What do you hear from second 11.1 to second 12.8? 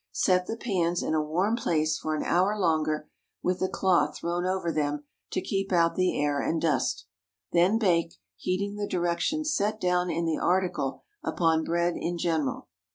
upon bread in general.